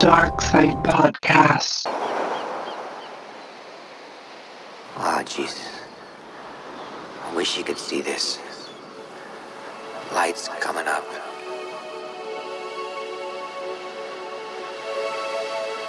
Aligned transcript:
Dark 0.00 0.40
Side 0.40 0.82
Podcast. 0.82 1.82
Oh, 4.96 5.22
Jesus. 5.26 5.68
I 7.22 7.34
wish 7.36 7.58
you 7.58 7.64
could 7.64 7.76
see 7.76 8.00
this. 8.00 8.38
Lights 10.14 10.48
coming 10.58 10.86
up. 10.86 11.04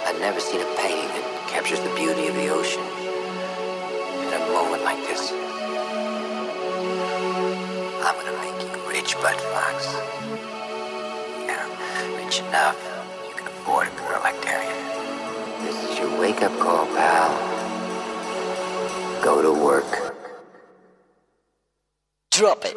I've 0.04 0.20
never 0.20 0.40
seen 0.40 0.60
a 0.60 0.74
painting 0.76 1.08
that 1.08 1.48
captures 1.48 1.80
the 1.80 1.94
beauty 1.94 2.26
of 2.28 2.34
the 2.34 2.48
ocean 2.48 2.84
in 2.84 4.34
a 4.34 4.52
moment 4.52 4.84
like 4.84 4.98
this. 5.08 5.32
I'm 8.04 8.14
gonna 8.20 8.36
make 8.44 8.60
you 8.60 8.90
rich, 8.90 9.14
Bud 9.22 9.40
Fox. 9.40 9.86
Yeah, 11.46 12.22
rich 12.22 12.40
enough 12.40 12.91
you 13.62 13.68
can 13.68 13.86
afford 13.86 13.96
girl 13.96 14.20
like 14.22 14.42
Darien. 14.42 15.64
This 15.64 15.90
is 15.90 15.98
your 15.98 16.20
wake-up 16.20 16.58
call, 16.58 16.86
pal. 16.86 17.30
Go 19.22 19.42
to 19.42 19.52
work. 19.52 20.14
Drop 22.30 22.64
it. 22.64 22.76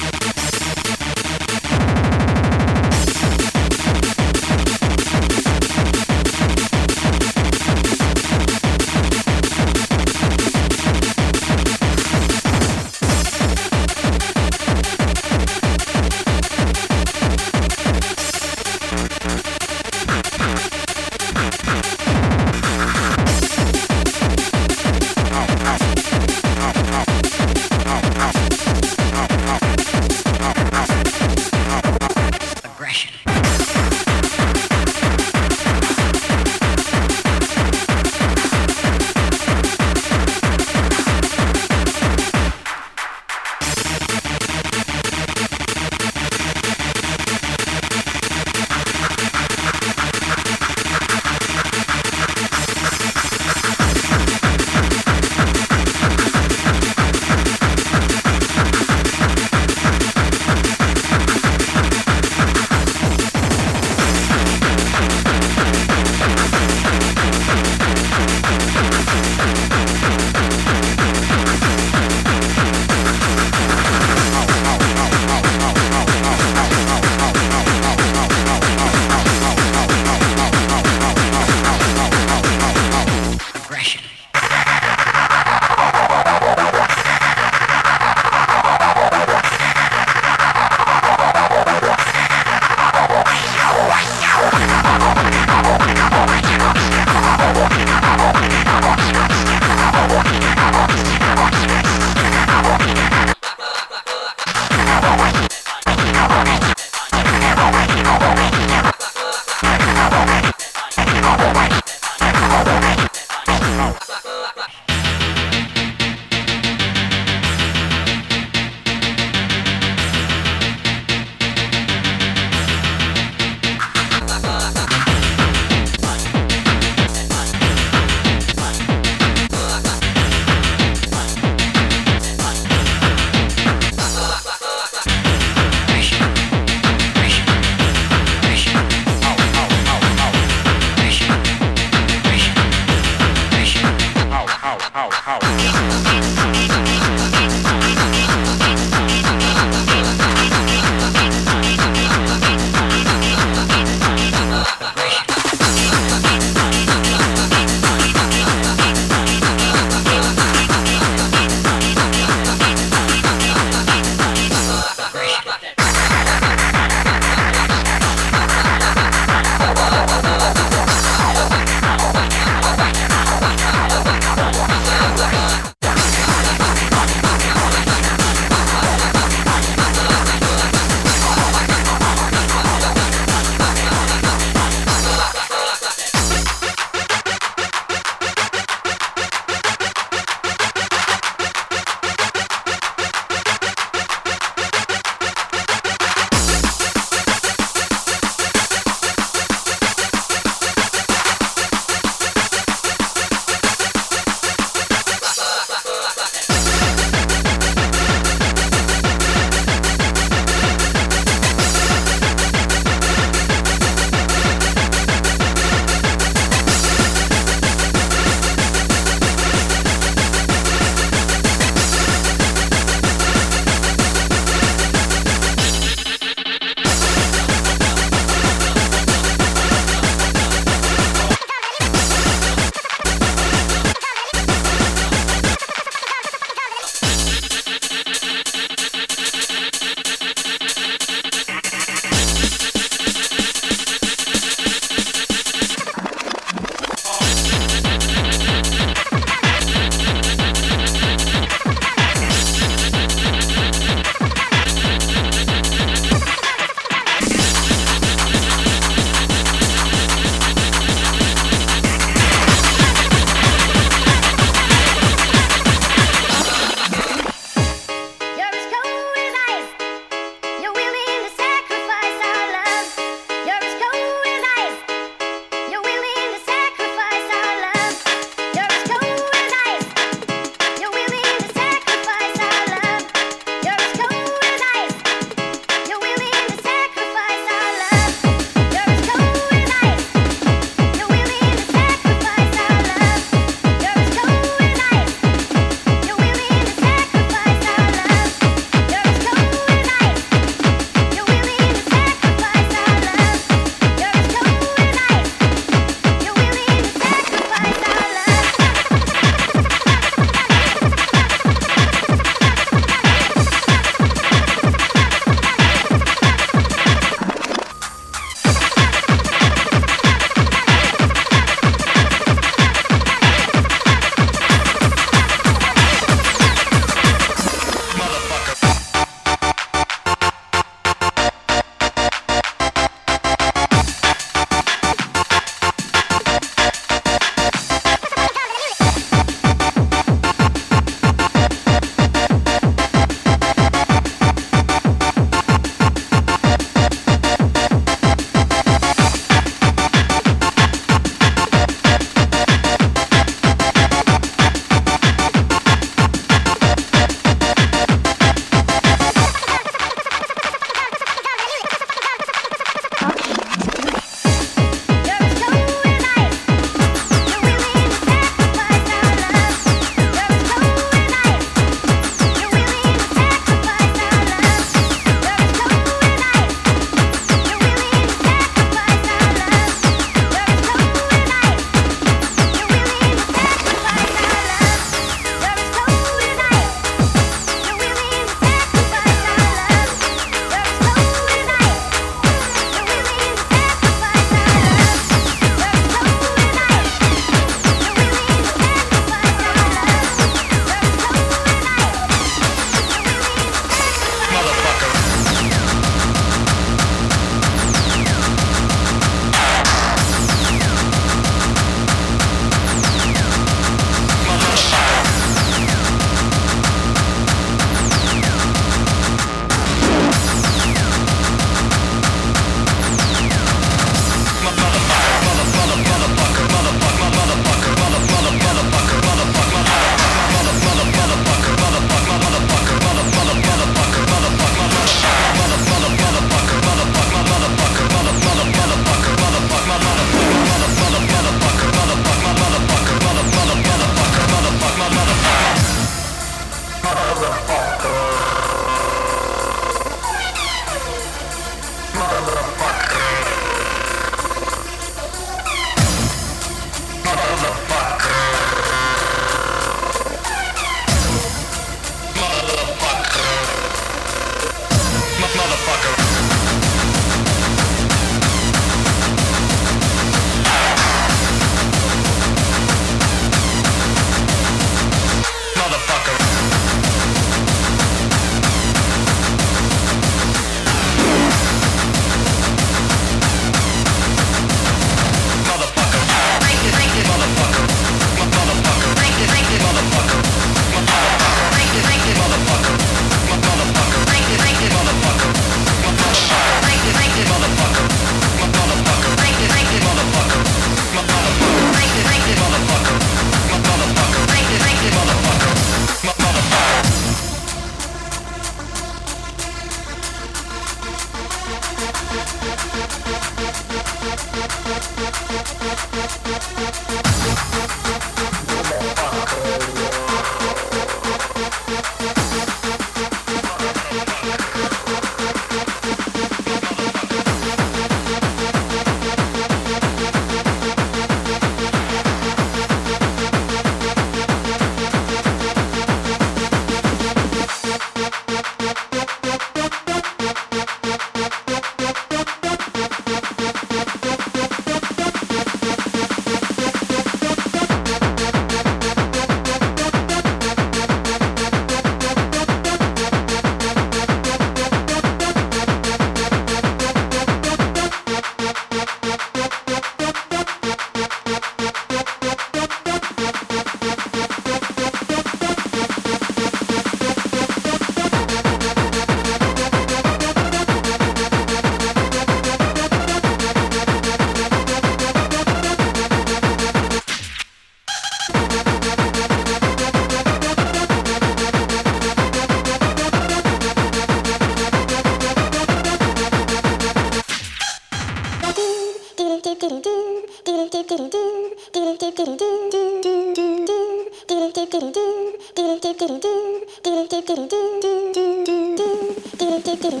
do 599.76 599.88
do 599.88 600.00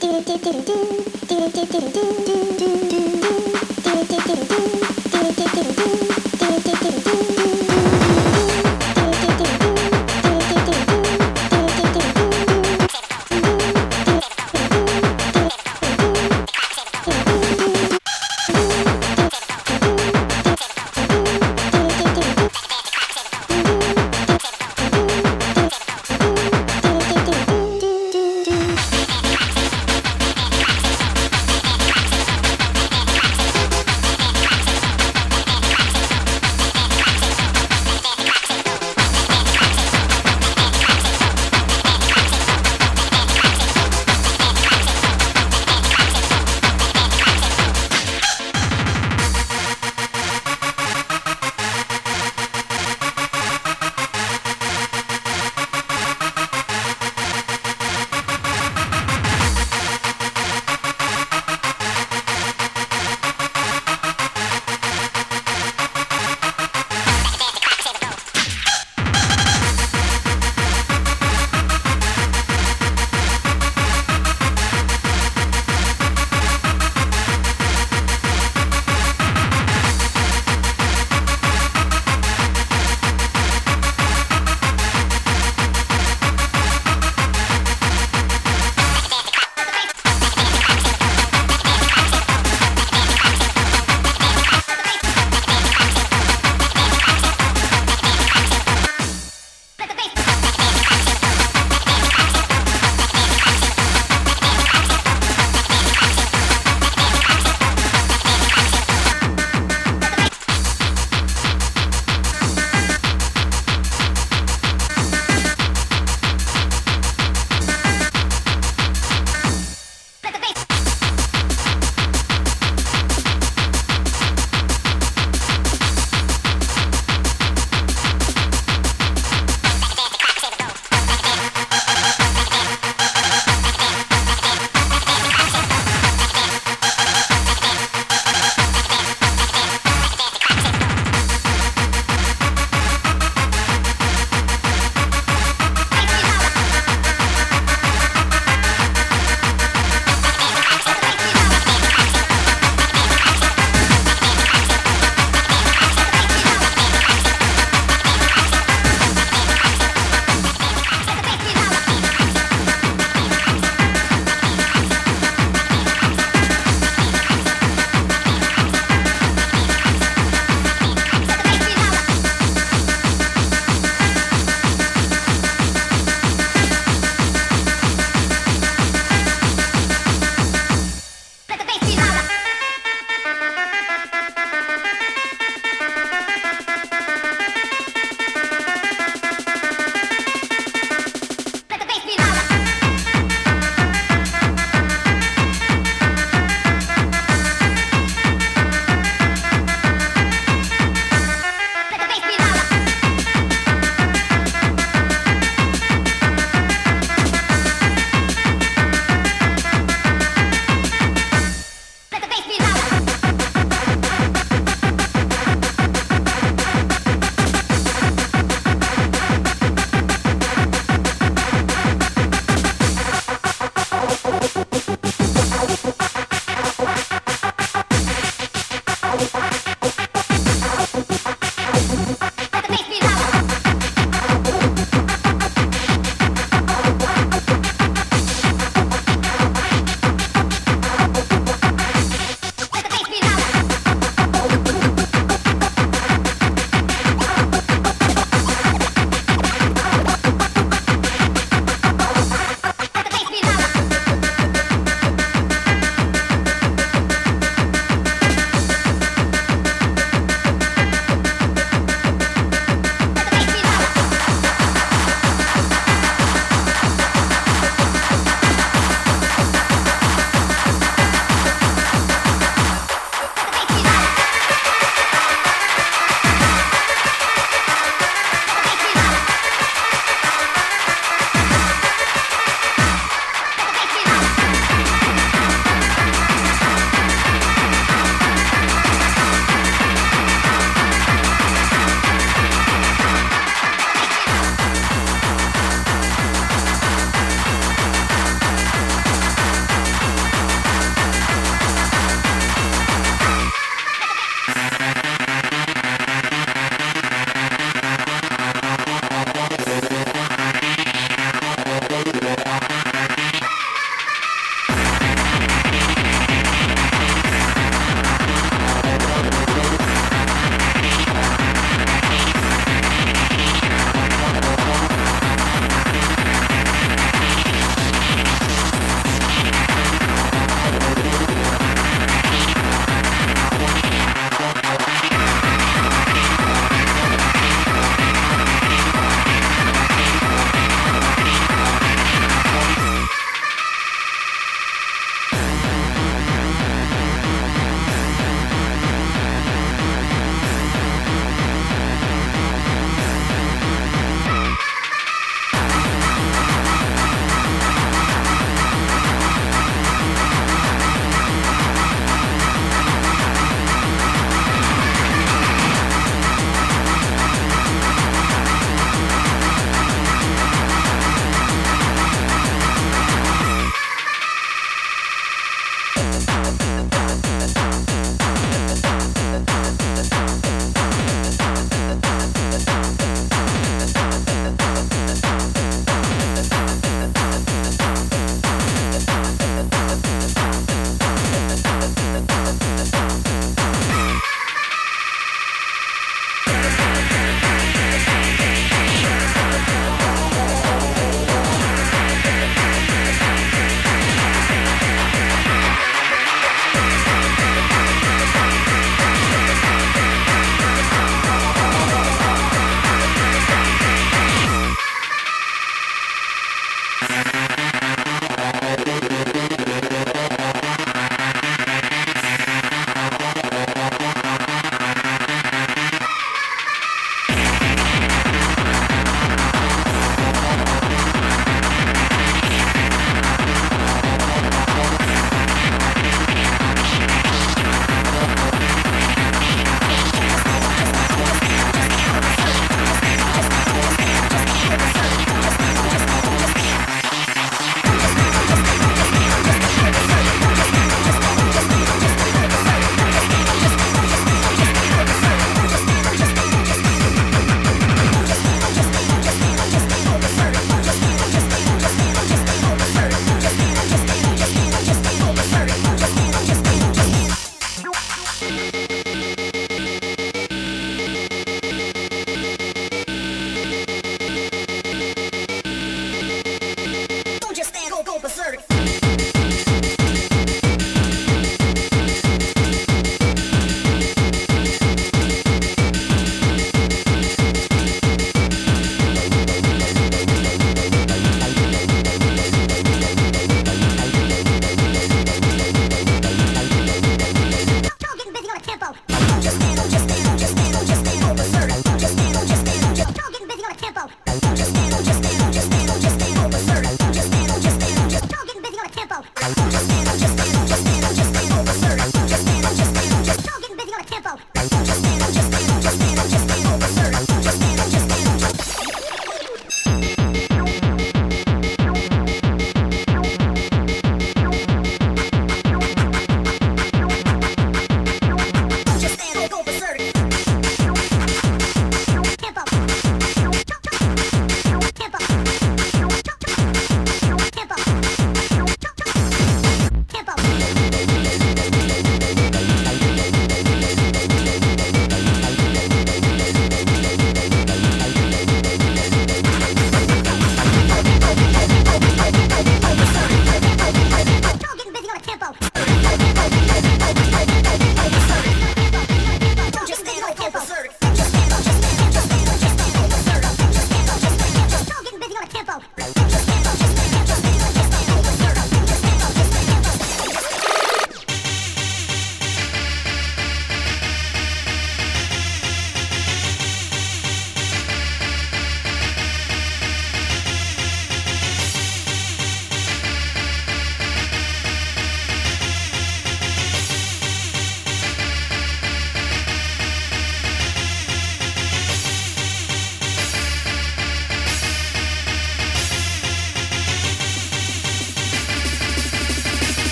do 0.00 0.20
do 0.20 0.62
do 0.62 1.04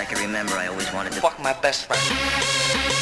I 0.00 0.06
can 0.06 0.18
remember, 0.18 0.54
I 0.54 0.66
always 0.68 0.90
wanted 0.94 1.12
to 1.12 1.20
fuck 1.20 1.38
my 1.38 1.52
best 1.52 1.84
friend. 1.84 2.99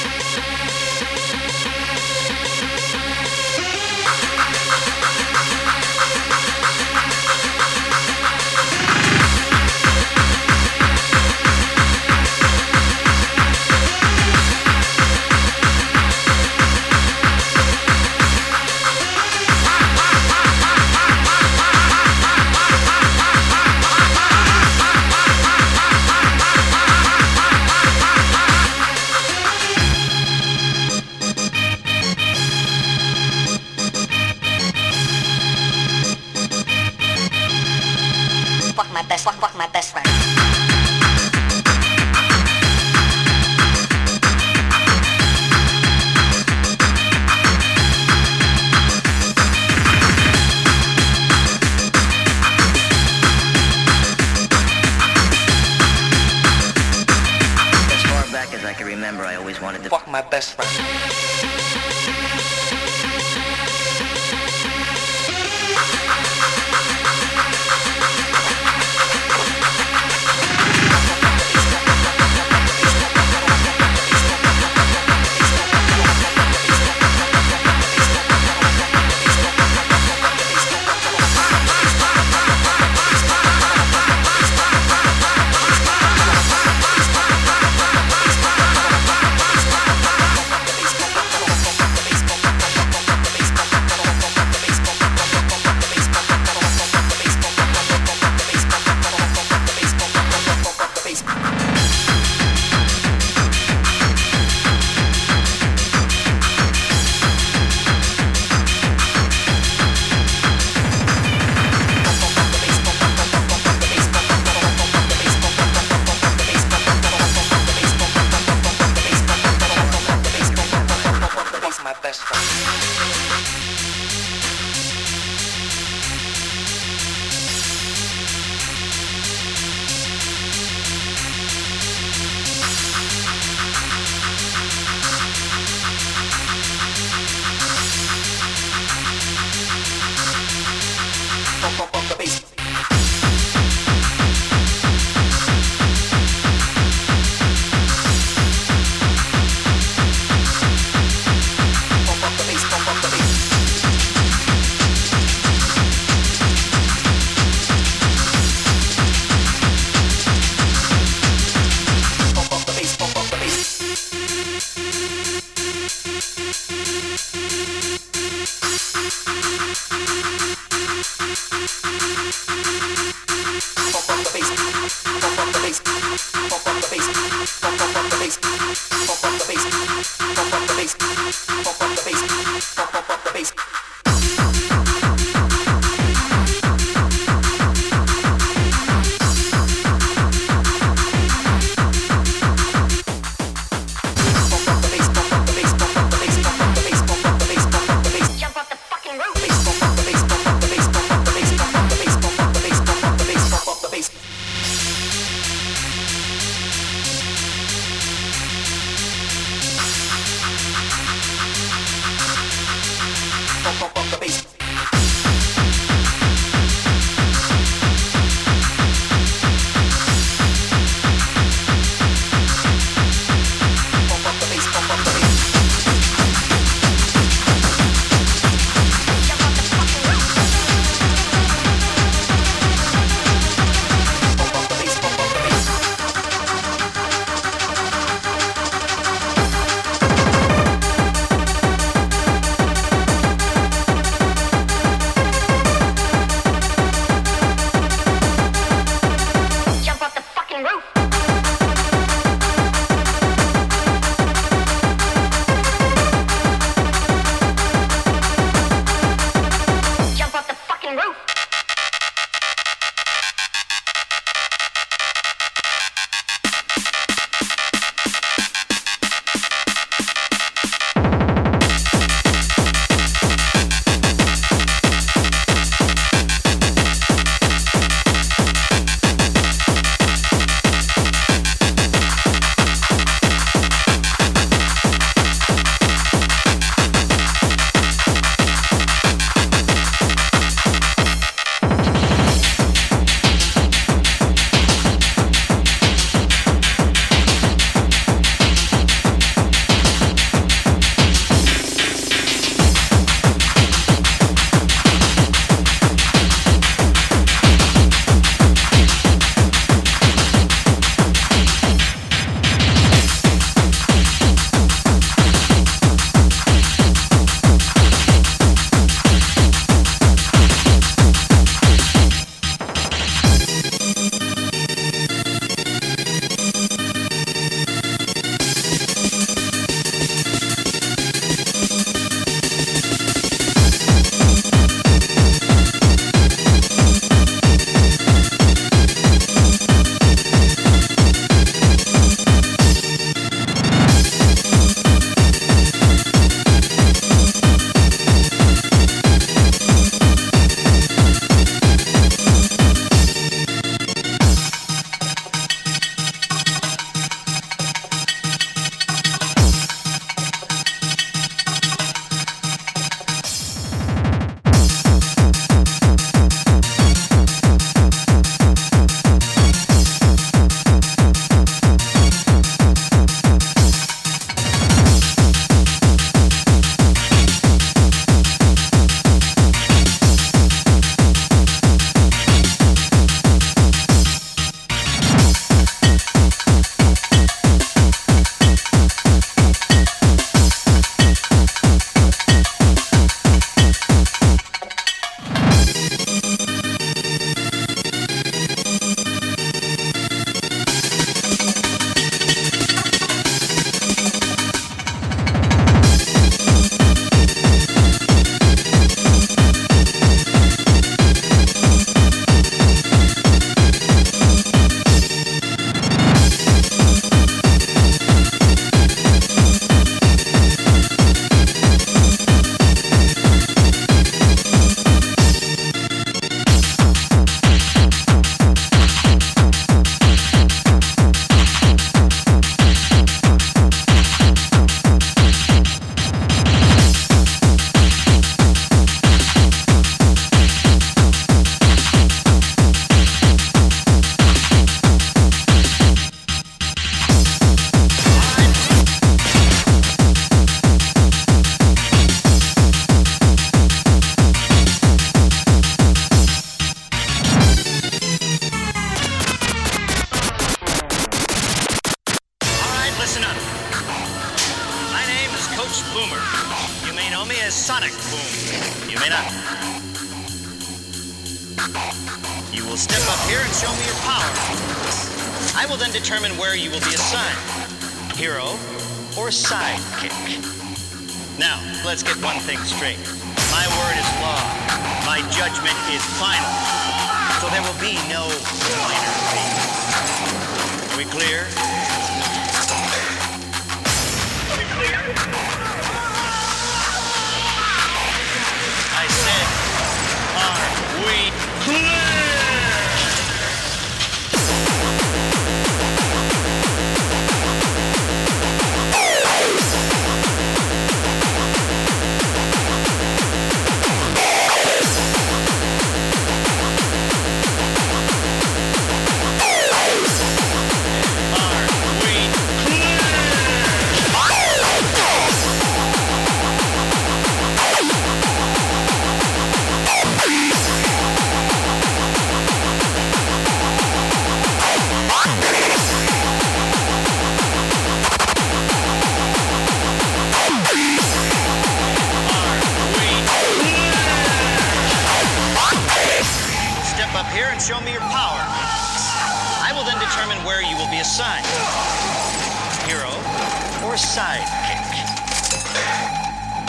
Sidekick. 553.98 554.86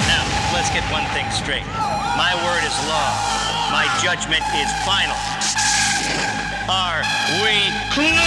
Now, 0.09 0.25
let's 0.51 0.69
get 0.73 0.83
one 0.91 1.05
thing 1.13 1.29
straight. 1.29 1.65
My 2.17 2.33
word 2.43 2.63
is 2.65 2.73
law. 2.89 3.13
My 3.69 3.85
judgment 4.01 4.41
is 4.57 4.69
final. 4.83 5.15
Are 6.67 7.03
we 7.43 7.69
clear? 7.93 8.17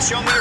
Show 0.00 0.22
me 0.22 0.39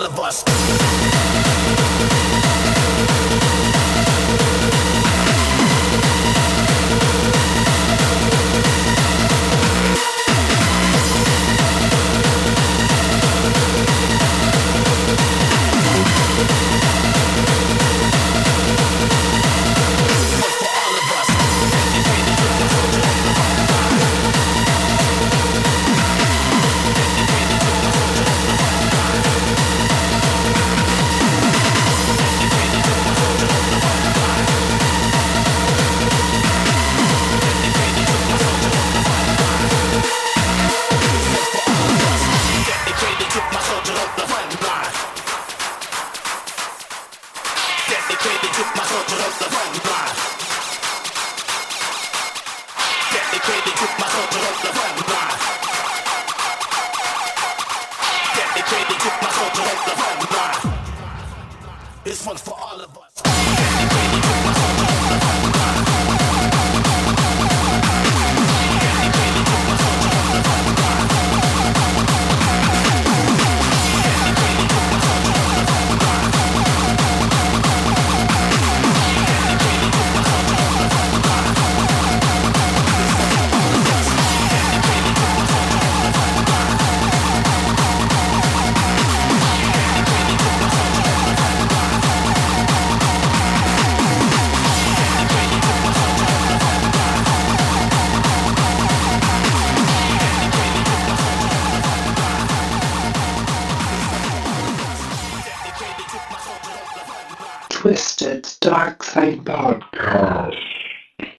all 0.00 0.06
of 0.06 0.18
us. 0.20 2.09